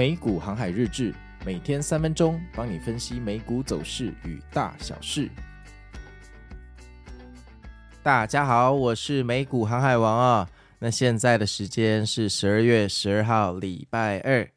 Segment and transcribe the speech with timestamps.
[0.00, 5.28] 美股航海日志，每天三分钟，帮你分析美股走势与大小事。
[8.02, 10.48] 大家好，我是美股航海王啊。
[10.78, 14.48] 那现在的时间是十二月十二号，礼拜二。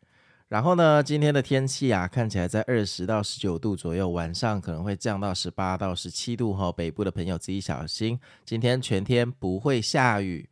[0.47, 6.71] 然后呢，今天的天气啊，看起来在二十到十九度左右，晚上可能会降到十八到十七度哈。
[6.71, 10.47] 北部的朋友自己小心，今天全天不会下雨。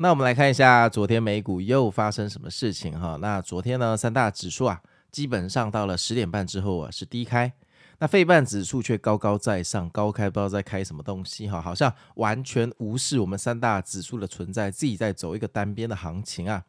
[0.00, 3.18] 那我们来看一下昨天美股又发生什么事情哈？
[3.20, 4.80] 那昨天呢，三大指数啊，
[5.10, 7.52] 基本上到了十点半之后啊是低开，
[7.98, 16.62] 那费半指数却高高在上，高开不知道在开什么东西哈，好像完全无视我们三大指数的存在，自己在走一个单边的行情啊，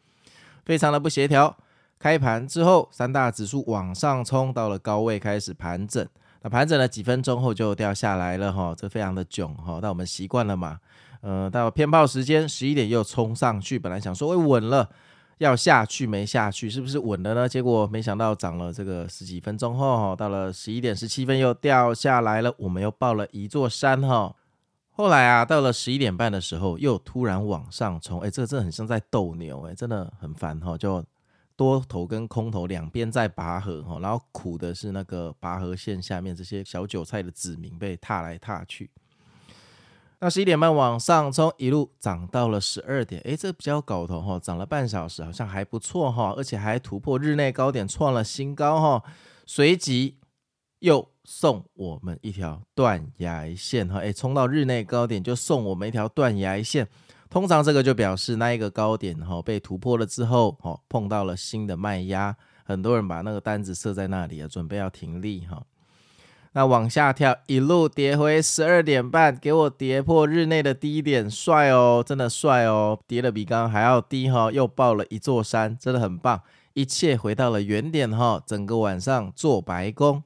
[0.66, 1.56] 非常的不协调。
[2.00, 6.04] 开盘之后，三大指数往上冲到了高位，开始盘整，
[6.42, 10.80] 那盘整了几分钟后就掉下来了哈，这非常的囧哈，那我们习惯了嘛。
[11.22, 14.90] 呃，到偏炮时间十一点又冲上去，本来想说会稳了，
[15.40, 17.48] 要下去没下去，是不是稳了呢？
[17.48, 24.36] 结果没想到涨了这个十几分钟后，到了十一点十七分又掉下来了，我们又抱了一座山哈。
[24.92, 31.04] 后来啊，到了十一点半的时候又突然往上冲，哎，这个真的很像在斗牛，哎，真的很烦哈，就
[31.56, 38.90] 多头跟空头两边在拔河哈，然后苦的是那个拔河线下面这些小韭菜的子民被踏来踏去。
[40.22, 49.04] 那十一点半往上冲，一路涨到了十二点，诶，这比较搞头哈，涨了半小时，好像还不错哈，而且还突破日内高点，创了新高哈。
[49.46, 50.18] 随即
[50.80, 56.86] 又送我们一条断崖线哈，诶，冲到日内高点就送我们一条断崖线，
[57.30, 65.64] 通常这个就表示那一个高点哈被突破了之后，哈碰到了新的卖压，很多人把那个单子设在那里啊，准备要停利哈。
[66.54, 76.42] 那往下跳，一路跌回十二点半，给我跌破日内的低点，帅哦，真的帅哦，跌的比刚刚还要低哈，又爆了一座山，真的很棒，
[76.74, 80.24] 一切回到了原点哈，整个晚上做白工。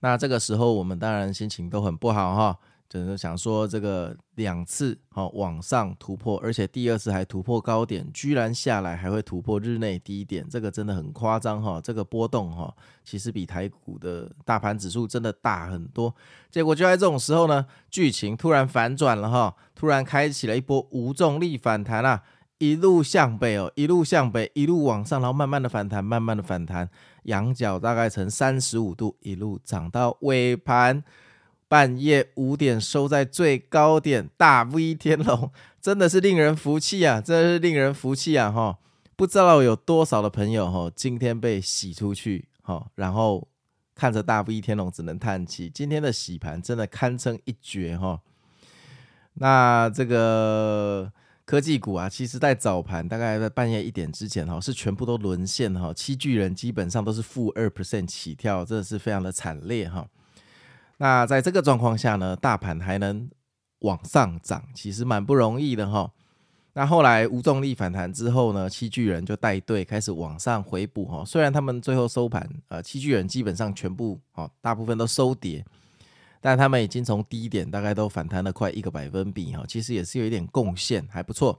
[0.00, 2.58] 那这个时候我们当然心情都很不好哈。
[2.88, 11.80] 就是想说，这个两次好往上突破，而且第二次还突破高点，居然下来还会突破日内低点，这个真的很夸张哈！
[11.80, 12.72] 这个波动哈，
[13.04, 16.14] 其实比台股的大盘指数真的大很多。
[16.48, 22.22] 结果就在这种时候呢，剧情突然反转了哈，突然开启了一波无重力反弹啊，
[22.58, 26.88] 一路向北哦，一路向北，一路往上，然后慢慢的反弹，慢慢的反弹，
[27.24, 31.02] 仰角大概呈三十五度，一路涨到尾盘。
[31.68, 35.50] 半夜五点收在最高点，大 V 天龙
[35.82, 37.20] 真的是令人服气啊！
[37.20, 38.50] 真的是令人服气啊！
[38.50, 38.78] 哈，
[39.16, 43.48] 不知道有多少的朋友哈，今天被洗出去哈，然后
[43.94, 48.20] 看着大 V 天龙只能叹气，今天的洗盘真的堪称一绝哈。
[49.34, 51.12] 那这个
[51.44, 60.08] 科技股啊，其实在早盘大概在半夜一点之前哈，是全部都沦陷哈，七巨人基本上都是负二 percent 起跳，真的是非常的惨烈哈。
[60.98, 63.28] 那在这个状况下呢，大盘还能
[63.80, 66.10] 往上涨，其实蛮不容易的哈。
[66.72, 71.24] 那后来无重力反弹之后呢，七巨人就带队开始往上回补哈。
[71.24, 75.64] 虽然他们最后收盘，呃，七巨人基本上全部哦，大部分都收跌，
[76.40, 81.58] 但他们已经从低点大概都反弹了快一个百分比哈，其实也是有一点贡献，还不错。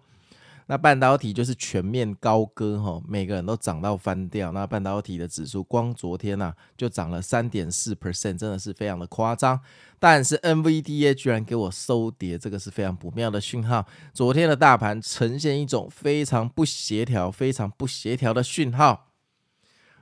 [0.69, 4.51] 那半导体就是全面高歌哈，每个人都涨到翻掉。
[4.51, 9.59] 那半导体的指数光昨天呐、啊、就涨了三点四 percent，真的是非常的夸张。
[9.97, 13.87] 但是 NVDA 居然给我收跌，这个是非常不妙的讯号。
[14.13, 19.07] 昨天的大盘呈现一种非常不协调、非常不协调的讯号。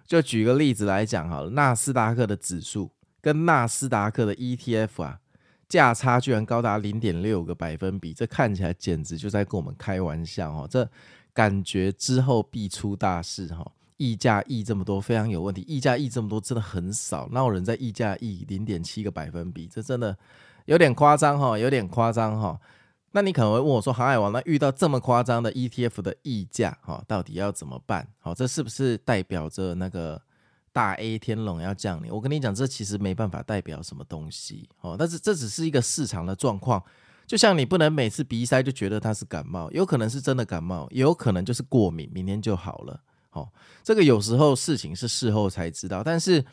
[0.07, 5.19] 就举个例子来讲好了，纳斯达克的指数跟纳斯达克的 ETF 啊。
[5.67, 10.67] 价差居然高达零点六个百分比，这看起来简直就在跟我们开玩笑哦！
[10.69, 10.87] 这
[11.33, 13.65] 感觉之后必出大事哈！
[13.97, 15.61] 溢价溢这么多，非常有问题。
[15.63, 19.67] 溢价溢这么多，真的很少，哪有人在溢价溢零点七个百分比？
[19.67, 20.17] 这真的
[20.65, 22.59] 有点夸张哈，有点夸张哈。
[23.11, 28.07] 那你可能会问我说：“航海王，那遇到这么夸张的 ETF 的溢价哈，到底要怎么办？
[28.19, 30.21] 好，这是不是代表着那个？”
[30.75, 34.97] 大 A 天龙要降临，我跟你讲，这其实没办法代表什么东西哦。
[34.99, 36.83] 但是这只是一个市场的状况，
[37.25, 43.01] 就像你不能每次鼻塞就觉得它是感冒，有可能是真的感冒，也有可能就是过敏，明天就好了。
[43.31, 43.49] 哦，
[43.83, 46.43] 这个有时候事情是事后才知道，但是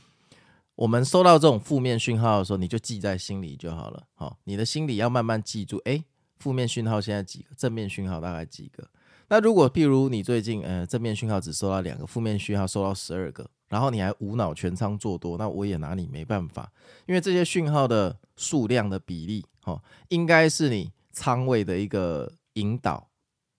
[0.76, 4.04] 我们收到这种负面讯号的时候，你就记在心里就好了。
[4.14, 6.04] 好，你的心里要慢慢记住，诶，
[6.38, 8.88] 负面讯号现在几个，正面讯号大概几个。
[9.28, 13.50] 那如果譬如你最近呃正面讯号只收到两个，负面讯号收到十二个。
[13.72, 16.70] 然后你还无脑全仓做多，那我也拿你没办法，
[17.06, 23.08] 因为这些讯号的数量的比例，哈，应该是你仓位的一个引导，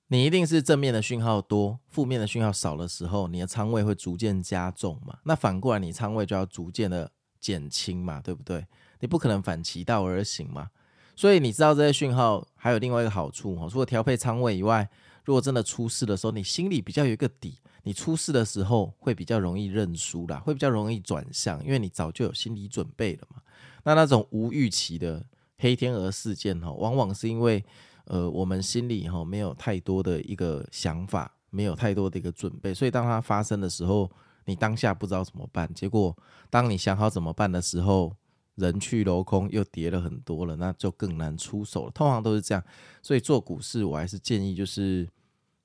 [0.09, 5.17] 你一定是正面的讯号多，负面的讯号少的时候，你的仓位会逐渐加重嘛？
[5.23, 8.63] 那反过来，你仓位就要逐渐的减轻嘛，对不对？
[8.99, 10.69] 你不可能反其道而行嘛。
[11.15, 14.87] 所以你知道这些讯号还有另外一个好处哈，除了调配仓位以外，
[15.25, 23.41] 如果真的出事的时候，你心里比较有一个底，你出事的时候会比较容易认输啦，会比较容易转向，因为你早就有心理准备了嘛。
[23.83, 25.25] 那那种无预期的
[25.57, 27.63] 黑天鹅事件哈，往往是因为。
[28.05, 34.11] 呃，我们心里哈没有太多的一个想法，没有太多的一个准备，所以当它发生的时候，
[34.43, 35.73] 你当下不知道怎么办。
[35.73, 36.13] 结果
[36.49, 38.13] 当你想好怎么办的时候，
[38.55, 41.91] 人去楼空又跌了很多了，那就更难出手了。
[41.91, 42.61] 通常都是这样，
[43.01, 45.07] 所以做股市我还是建议就是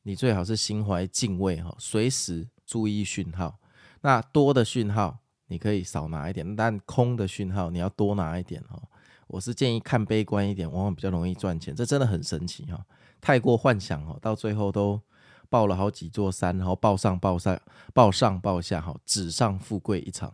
[0.08, 3.58] 你最好是心怀敬畏哈，随时注意讯号。
[4.00, 5.18] 那多的讯号
[5.48, 8.82] 你可以少拿一点，但空的讯号你要多拿一点哈。
[9.26, 11.76] 我是建议看悲观一点，往往比较容易赚钱。
[11.76, 12.82] 这真的很神奇哈！
[13.20, 14.98] 太过幻想哦，到最后都
[15.50, 17.60] 抱了好几座山，然后抱上抱下，
[17.92, 20.32] 抱上抱下，哈，纸上富贵一场。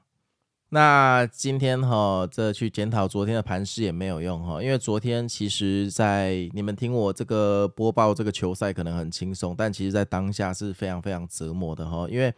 [0.75, 12.35] 那今天哈，这去检讨昨天的盘势也没有用哈，因为昨天其实，在你们听我这个播报这个球赛可能很轻松，但其实在当下是非常非常折磨的哈，因为。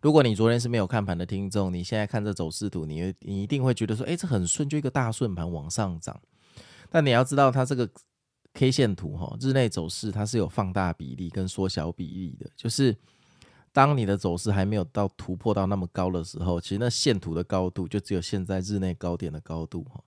[0.00, 6.20] 如果你昨天是没有看盘的听众，你现在看这走势图，你你一定会觉得说，哎，这很顺，就一个大顺盘往上涨。
[6.90, 7.88] 但你要知道，它这个
[8.52, 12.50] K 线图哈，日内走势它是有放大比例跟缩小比例的。
[12.56, 12.96] 就是
[13.72, 20.00] 当你的走势还没有到突破到那么高的时候，其实那线图的高度就只有现在日内高点的高度哈。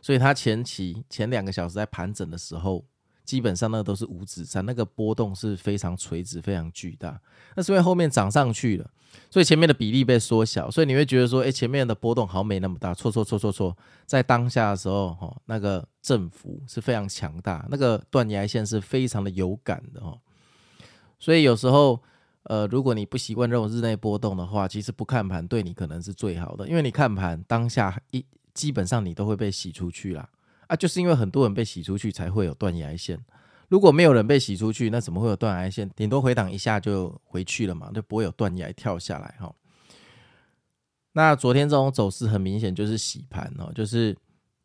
[0.00, 2.84] 所以它前期前两个小时在盘整的时候。
[3.24, 7.20] 基本上那都是五指山，那个波动是非常垂直、非常巨大。
[7.56, 8.88] 那是因为后面涨上去了，
[9.28, 12.94] 所以前面的比例被缩小，所以你会觉得说，哎，前面的波动好像没那么大。
[12.94, 13.76] 错错错错错，
[14.06, 20.16] 在当下的时候，哈，那个振幅是非常强大，那个断崖线是非常的有感的，哈。
[21.18, 22.00] 所以有时候，
[22.48, 30.28] 呃，如果你不习惯这种日内波动的话，其实不看盘对你可能是最好的，因为你看盘当下一基本上你都会被洗出去啦。
[30.68, 33.18] 啊，就是因为很多人被洗出去，才会有断崖线。
[33.68, 35.90] 如果没有人被洗出去，那怎么会有断崖线？
[35.96, 39.52] 顶多回档一下就回去了嘛，就不会有断崖跳下来哈。
[41.12, 44.16] 那昨天这种走势很明显就是洗盘哦，就是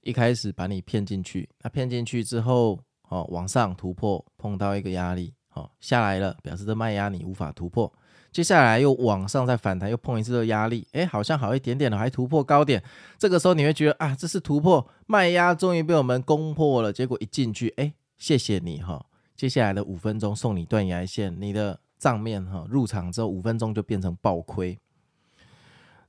[0.01, 2.79] 一开始把你骗进去，那骗进去之后
[3.09, 5.33] 哦，往上突破碰到一个压力，
[5.79, 7.91] 下来了，表示这卖压你无法突破。
[8.31, 12.81] 接下来又往上再反弹，又碰一次的压力，诶，好像好一点点了，还突破高点。
[13.17, 16.93] 这个时候你会觉得啊，这是突破卖压，终于被我们攻破了。
[16.93, 19.05] 结果一进去，诶，谢谢你哈。
[19.35, 24.79] 接下来的五分钟送你断崖线，你的账面哈入场之后五分钟就变成爆亏。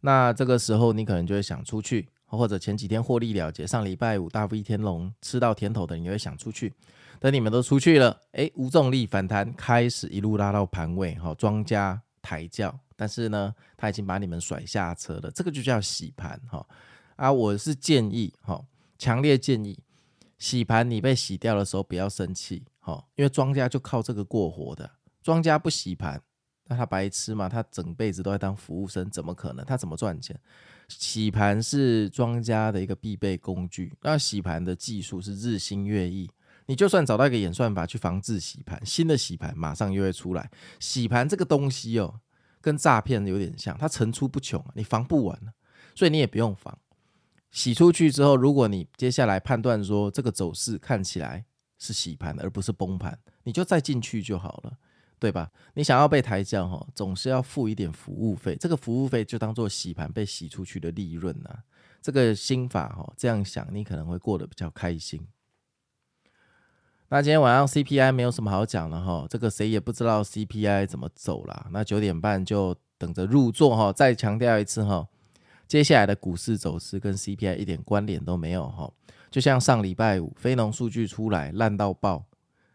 [0.03, 6.73] 那这个时候你可能就会想出去，或者前几天获利了结，上礼拜五大飞天龙吃到甜头的，你会想出去。
[7.23, 12.03] 等你们都出去了，诶，无重力反弹开始一路拉到盘位，哈，庄家。
[12.25, 16.65] 抬轿，但是呢，他已经把你们甩下车了，这个就叫洗盘哈
[17.17, 17.33] 啊！
[17.33, 18.65] 我是建议哈，
[18.97, 19.77] 强烈建议
[20.39, 24.89] 洗盘，你被洗掉的时候不要生气哈，因为庄家就靠这个过活的，
[25.21, 26.23] 庄家不洗盘，
[26.69, 27.49] 那他白痴嘛？
[27.49, 29.67] 他整辈子都在当服务生，怎么可能？
[29.67, 30.39] 他怎么赚钱？
[30.89, 36.31] 洗盘是庄家的一个必备工具，那洗盘的技术是日新月异。
[36.67, 40.50] 你就算找到一个演算法去防治洗盘，新的洗盘马上又会出来。
[40.79, 42.20] 洗盘这个东西哦，
[42.60, 45.39] 跟诈骗有点像，它层出不穷，你防不完，
[45.94, 46.79] 所以你也不用防。
[47.51, 51.44] 洗出去之后，如果你接下来判断说这个走势看起来
[51.79, 54.72] 是洗盘而不是崩盘，你就再进去就好了，
[55.19, 55.51] 对吧？
[55.75, 61.58] 你想要被抬轿哈，总是要付一点服务费，这个服务费就当做洗盘被洗出去的利润呐。
[62.01, 65.20] 这个心法哈，这样想你可能会过得比较开心。
[67.13, 71.67] 那今天晚上 CPI 没有什么好讲的哈，这个谁也不知道 CPI 怎么走啦。
[71.71, 73.93] 那九点半就等着入座哈。
[73.93, 75.07] 再强调一次哈，
[75.69, 78.91] 接下来的股市走势跟 CPI 一点关联都没有哈。
[79.31, 82.25] 就像上礼拜五非农数据出来烂到爆，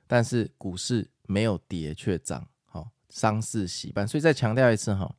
[0.05, 4.07] 但是股市没有跌却涨，好，丧事喜办。
[4.07, 5.15] 所以再强调一次哈，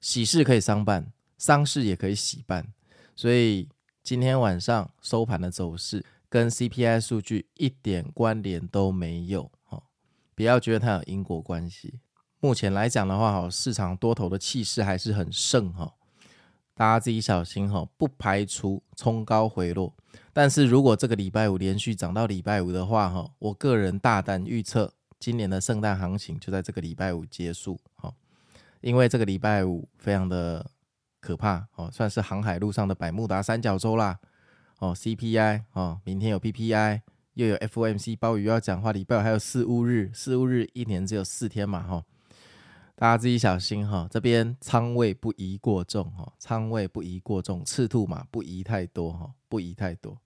[0.00, 2.66] 喜事可以商办，丧事也可以喜办。
[3.14, 3.68] 所以
[4.02, 6.04] 今天晚上收盘的走势。
[6.30, 9.82] 跟 CPI 数据一点关联都没有，哈，
[10.36, 11.98] 不要觉得它有因果关系。
[12.38, 15.92] 目前来讲的话，哈，市场多头的气势还是很盛，哈，
[16.72, 19.92] 大家自己小心，哈，不排除冲高回落。
[20.32, 28.14] 但是如果这个礼拜五连续涨到礼拜五的话，哈，我个人大胆预测，今年的圣诞行情就在这个礼拜五结束，哈，
[28.80, 30.64] 因为这个礼拜五非常的
[31.20, 34.16] 可怕，哦，算是航海路上的百慕达三角洲啦。
[34.80, 37.02] 哦，CPI 哦，明天有 PPI，
[37.34, 42.02] 又有 FOMC 鲍鱼要讲话，礼拜五还有四巫日，四巫日一年只有四天嘛，哈，
[42.96, 50.18] 大家自己小心哈，这边仓位不宜过重哈，仓位不宜过重，赤兔马不宜太多哈，不宜太多。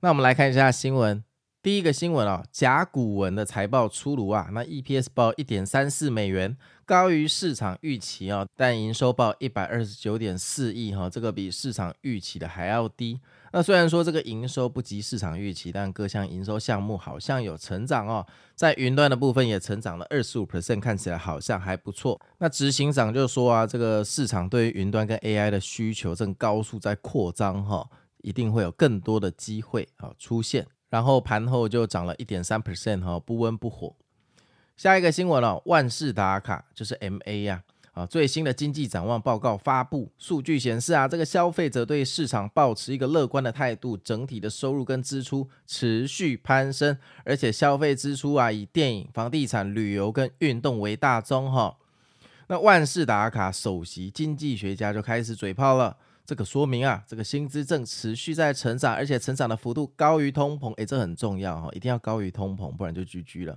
[0.00, 1.22] 那我们来看一下新闻。
[1.62, 6.56] 第一个新闻啊，甲骨文的财报出炉啊，那 EPS 报一点三四美元，
[6.86, 13.20] 高于市场预期啊，但营收报一百二十九点四亿哈，这个比市场预期的还要低。
[13.52, 18.24] 那虽然说这个营收不及市场预期，但各项营收项目好像有成长哦，
[18.54, 22.20] 在云端的部分也成长了二十五 percent，看起来好像还不错。
[22.38, 27.88] 那执行长就说啊，这个市场对于云端跟 AI 的需求正高速在扩张哈，
[28.18, 30.64] 一定会有更多的机会啊出现。
[30.88, 33.96] 然后盘后就涨了一点三 percent 哈，不温不火。
[34.76, 37.62] 下一个新闻了，万事达卡就是 MA 呀，
[37.94, 51.78] 啊，最新的经济展望报告发布，数据显示啊，这个消费者对市场抱持一个乐观的态度，整体的收入跟支出持续攀升，而且消费支出啊以电影、房地产、旅游跟运动为大宗哈。
[52.48, 55.96] 那万事达卡首席经济学家就开始嘴炮了。
[56.26, 63.56] 这个说明啊，这个薪资正持续在成长，而且成长的幅度高于通膨，诶，这很重要哈，一定要高于通膨，不然就 GG 了。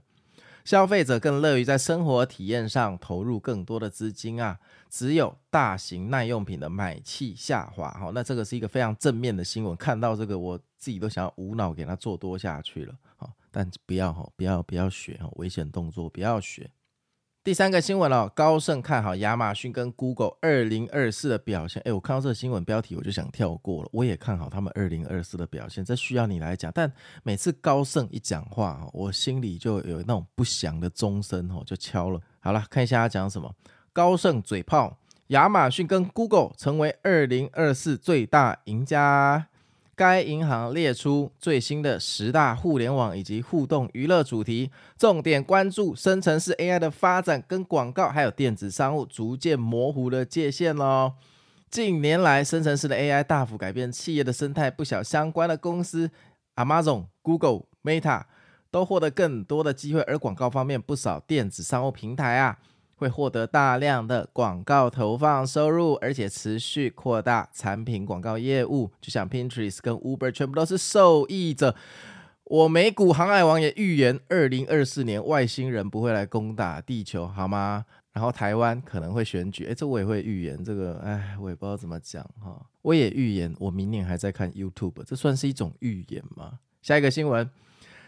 [0.69, 9.75] 消费者更乐于在生活体验上投入更多的资金啊，只有大型耐用品的买气下滑哈，那这个是一个非常正面的新闻。
[9.75, 16.69] 看到这个，我自己都想要无脑给他做多下去了，好但不要哈，不要不要学哈，危险动作不要学。
[17.49, 21.81] 第三个新闻哦，高盛看好亚马逊跟 Google 二零二四的表现。
[21.81, 23.89] 诶，我看到这个新闻标题我就想跳过了。
[23.91, 26.71] 我也看好他们二零二四的表现，这需要你来讲。
[26.75, 32.21] 但每次高盛一讲话，我心里就有那种不祥的钟声哦，就敲了。
[32.39, 33.51] 好了，看一下他讲什么。
[33.91, 39.47] 高盛嘴炮，亚马逊跟 Google 成为二零二四最大赢家。
[39.99, 51.15] 该银行列出最新的十大互联网以及互动娱乐主题，重点关注生成式 AI 的发展跟广告，还有电子商务逐渐模糊的界限哦。
[51.69, 56.09] 近年来，生成式的 AI 大幅改变企业的生态，不小相关的公司
[56.55, 58.23] ，Amazon、Google、Meta
[58.71, 62.57] 都获得更多的机会，而广告方面，不少电子商务平台啊。
[62.99, 71.73] 会获得大量的广告投放收入，而且持续扩大产品广告业务，就像 Pinterest 跟 Uber 全部都是受益者。
[72.43, 77.85] 我美股航海王也预言，二零二四年外星人不会来攻打地球，好吗？
[78.11, 80.61] 然后台湾可能会选举，诶，这我也会预言。
[80.61, 82.59] 这个，哎，我也不知道怎么讲哈。
[82.81, 86.59] 我也预言，我明年还在看 YouTube，这算是一种预言吗？
[86.81, 87.49] 下一个新闻，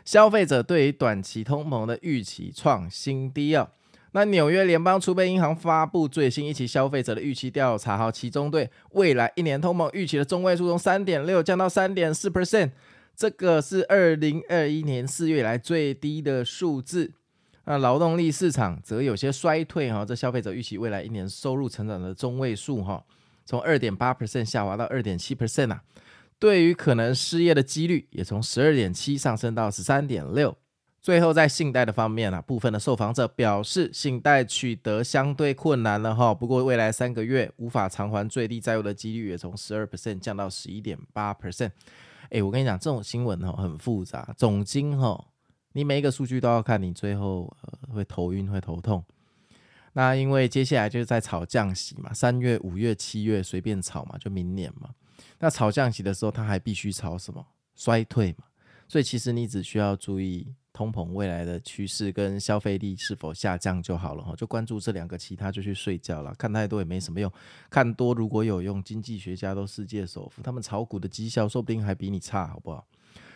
[0.03, 3.69] 消费者对于短期通膨的预期创新低哦。
[4.13, 12.71] 那纽约联邦储备银行发布最新一期消费者的预期调查，哈，其中对未来一年通膨预期的中位数从三点六降到三点四 percent，
[13.15, 17.13] 这个是二零二一年四月以来最低的数字。
[17.63, 23.01] 那劳动力市场则有些衰退，哈，这消费者预期未来一年收入成长的中位数，哈，
[23.45, 25.83] 从二点八 percent 下滑到二点七 percent 啊。
[26.37, 30.57] 对于可能失业的几率也从十二点七上升到十三点六。
[31.01, 36.31] 最后，在信贷的方面啊，部分的受访者表示，信贷取得相对困难了哈。
[36.31, 41.71] 不过，未来三个月无法偿还最低债务的几率也从十二 percent 降到十一点八 percent。
[42.29, 45.25] 哎，我跟你讲，这种新闻哈很复杂，总经哈，
[45.73, 49.03] 你每一个数据都要看，你最后呃会头晕会头痛。
[49.93, 54.91] 那因为接下来就是在炒降息嘛，三月、五月、七月随便炒嘛，就明年嘛。
[55.39, 57.43] 那炒降息的时候，它还必须炒什么？
[57.73, 58.45] 衰退嘛。
[58.87, 60.53] 所以其实你只需要注意。
[60.73, 66.33] 通膨未来的趋势跟消费力是否下降就好了哈，就关注这两个，其他就去睡觉了。
[66.35, 67.31] 看太多也没什么用，
[67.69, 72.87] 看多如果有用，经济学家都世界首富，他们炒股的绩效说不定还比你差，好不好？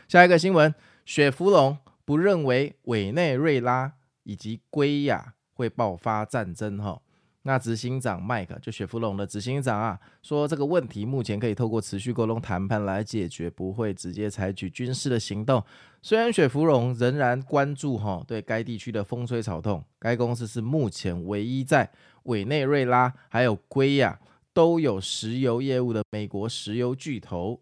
[0.08, 0.74] 下一个新闻，
[1.06, 7.02] 雪佛龙不认为委内瑞拉以及圭亚会爆发战争哈。
[7.48, 15.64] 那执行长麦克就雪佛龙的执行长啊，说这个问题目前可以透过持续沟通谈判来解决，不会直接采取军事的行动。
[16.02, 21.88] 虽然雪佛龙仍然关注哈对该地区的风吹草动，该公司是目前唯一在
[22.24, 24.20] 委内瑞拉还有圭亚
[24.52, 27.62] 都有石油业务的美国石油巨头。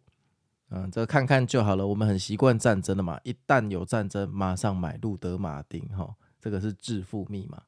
[0.70, 7.62] 嗯，这看看就好了，我们很习惯战争的嘛，一旦有战争，马上买路德马丁哈，这个是致富密码。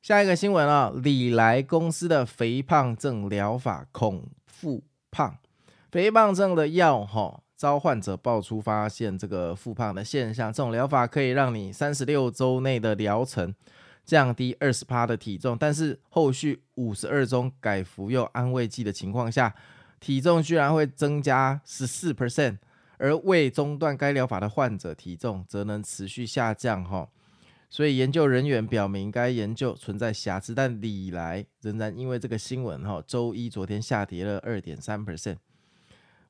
[0.00, 5.36] 下一个新闻啊，礼来公司的肥胖症疗法恐复胖，
[5.90, 10.52] 肥胖症的药哈，遭患者爆出发现这个复胖的现象。
[10.52, 13.54] 这种疗法可以让你三十六周内的疗程
[14.04, 19.54] 降低二十趴的体重，但是后续五十二周改服用安慰剂的情况下，
[20.00, 22.56] 体重居然会增加十四 percent，
[22.96, 27.08] 而未中断该疗法的患者体重则能持续下降哈。
[27.70, 35.36] 所以研究人员表明，该研究存在瑕疵，但李来仍然因为这个新闻哈，周一昨天下跌了二点三 percent。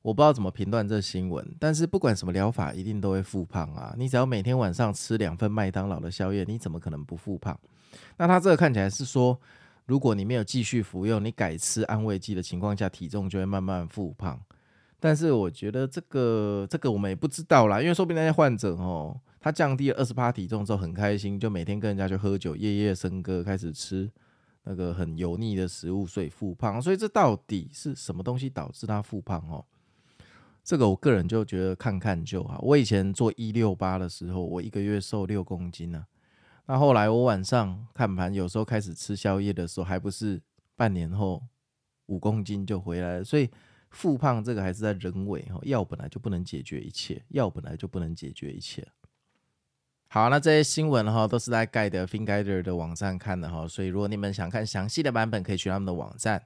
[0.01, 3.93] 我不知道怎么评断这新闻，但是不管什么疗法，一定都会复胖啊！
[3.97, 7.57] 你只要每天晚上吃两份麦当劳的宵夜，你怎么可能不复胖？
[8.17, 9.37] 那他这个看起来是说，
[9.85, 14.39] 如果你没有继续服用，你改吃安慰剂的情况下，体重就会慢慢复胖。
[14.99, 19.19] 但是我觉得这个这个我们也不知道啦，因为说不定那些患者哦。
[19.39, 24.11] 他降低了二十趴体重之后很开心，就每天跟人家去喝酒，夜夜笙歌，开始吃
[24.63, 26.81] 那个很油腻的食物，所以复胖。
[26.81, 29.39] 所以这到底是什么东西导致他复胖？
[29.49, 29.63] 哦，
[30.61, 32.59] 这个我个人就觉得看看就好。
[32.61, 36.05] 我以前做一六八的时候，我一个月瘦六公斤呢。
[36.65, 40.41] 那后来我晚上看盘，有时候开始吃宵夜的时候，还不是
[40.75, 41.41] 半年后
[42.07, 43.23] 五公斤就回来了。
[43.23, 43.49] 所以
[43.89, 48.85] 复胖这个还是在人为哈，药本来就不能解决一切，药本来就不能解决一切。
[50.11, 56.41] 好，那这些新闻哈都是在 Guide Finger 的网站看的哈，所以如果你们想看详细的版本，可以去他们的网站。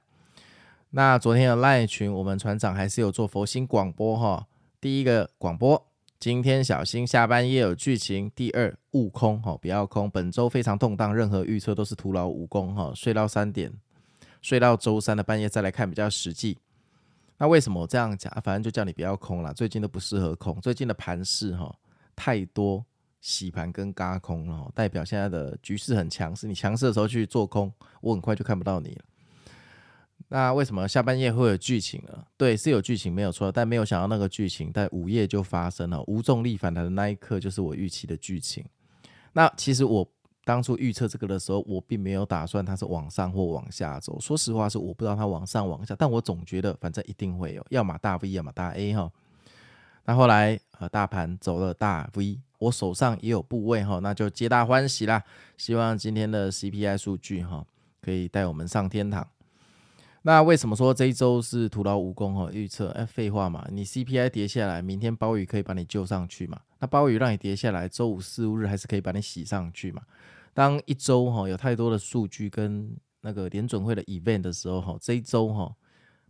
[0.90, 4.46] 那昨天的 LINE 群，我们船长还是有做佛心广播哈。
[4.82, 5.82] 第一个广播，
[6.20, 8.30] 今天小心下半夜有剧情。
[8.36, 10.10] 第二，悟空哈，不要空。
[10.10, 12.92] 本周非常动荡，任何预测都是徒劳无功哈。
[12.94, 13.72] 睡到三点，
[14.42, 16.58] 睡到周三的半夜再来看比较实际。
[17.38, 18.30] 那为什么我这样讲？
[18.44, 21.74] 反正就叫你不要空了，最近都不适合空，最近的盘势哈
[22.14, 22.84] 太多。
[23.24, 26.46] 洗盘跟轧空哦，代表现在的局势很强势。
[26.46, 29.04] 你强势的时候去做空，我很快就看不到你了。
[30.28, 32.22] 那为什么下半夜会有剧情呢？
[32.36, 36.02] 对，是有剧情没有错，但没有想到那个剧情在午夜就发生了。
[36.06, 38.62] 无重力反弹的那一刻，就是我预期的剧情。
[39.32, 40.06] 那其实我
[40.44, 44.20] 当初预测这个的时候，我并没有打算它是往上或往下走。
[44.20, 49.10] 说实话，是我不知道它往上往下，但我总觉得反正一定会有，要么大 V，要么大 A 哈。
[50.04, 52.38] 那后来呃，大盘走了大 V。
[52.64, 55.22] 我手上也有部位哈，那就皆大欢喜啦。
[55.56, 57.66] 希望今天的 CPI 数据哈，
[58.00, 59.26] 可以带我们上天堂。
[60.22, 62.50] 那为什么说这一周是徒劳无功哈？
[62.52, 66.58] 预测哎，废话嘛，你 CPI 跌下来，明天鲍鱼可以把你救上去嘛？
[66.78, 70.02] 那鲍鱼让你跌下来，周五、四、五日还是可以把你洗上去嘛？
[70.54, 75.74] 当一周哈有太多的数据跟那个联准会的 event 的时候哈，这一周哈。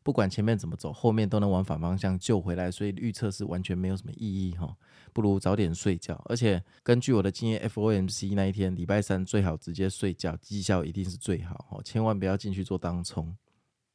[0.03, 4.77] 不管前面怎么走，后面都能往反方向救回来，所以预测是完全没有什么意义哈，
[5.14, 6.20] 不如早点睡觉。
[6.27, 13.35] 而且根据我的经验，FOMC 那一天礼拜三最好直接睡觉，绩效一定是最好哈，千万不要进去做当冲。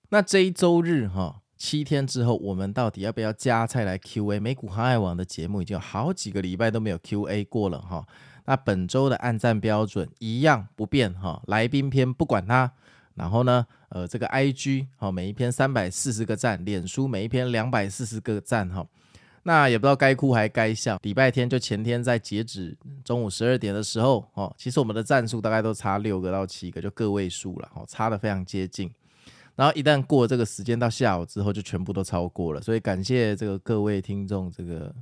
[0.10, 4.42] 那这一周日哈，七天之后，我们到底要不要加菜来 QA？
[4.42, 8.08] 美股航海网的节目已经有好几个礼拜都没有 QA 过了哈。
[8.46, 12.72] 那本周的按赞标准一样不变哈，来宾篇不管它。
[13.14, 18.88] 然后呢，呃，这个 IG 好，每一篇三百四十个赞，脸书每一篇两百四十个赞哈。
[19.44, 21.00] 那也不知道该哭还该笑。
[21.04, 28.92] 礼拜天就前天在截止中午十二点的时候，哦，其实我们的战数大概都差六个到七个，就个位数了，哦，差得非常接近。
[29.56, 32.62] 然后一旦过这个时间到下午之后，就全部都超过了。
[32.62, 34.94] 所以感谢这个各位听众这个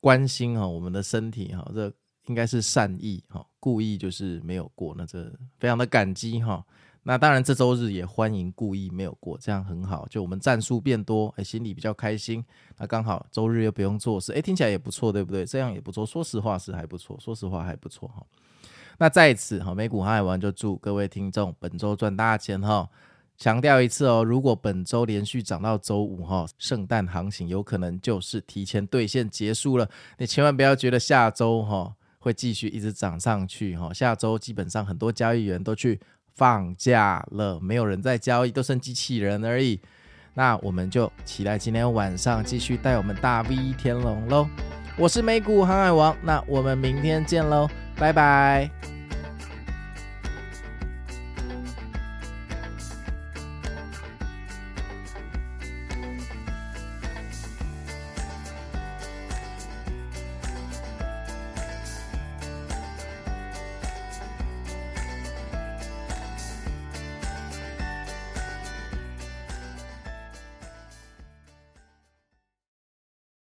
[0.00, 1.92] 关心哈，我们的身体哈，这
[2.26, 6.64] 应该是善意哈，故意就是没有过，那这非常的感激哈。
[7.08, 10.04] 那当然，这周日也欢迎故意没有过，这样很好。
[10.10, 12.44] 就我们战术变多，哎，心里比较开心。
[12.78, 15.46] 那刚好周日又不用做事，哎，听起来也不错，对不对？
[15.46, 16.04] 这样也不错。
[16.04, 18.26] 说实话是还不错，说实话还不错哈。
[18.98, 22.88] 那在此哈，美股航海王就祝各位听众本周赚大钱哈。
[23.38, 29.88] 强调一次哦，如果本周连续涨到周五哈，圣诞行情有可能就是提前兑现结束了。
[30.18, 33.92] 你千万不要觉得下周哈会继续一直涨上去哈。
[33.92, 36.00] 下周基本上很多交易员都去。
[36.36, 39.80] 放假了，没有人在交易，都剩机器人而已。
[40.34, 44.46] 那我们就期待今天晚上继续带我们大 V 天龙喽。
[44.98, 47.68] 我是美股航海王，那我们明天见喽，
[47.98, 48.95] 拜拜。